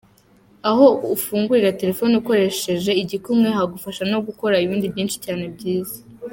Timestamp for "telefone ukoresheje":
1.81-2.91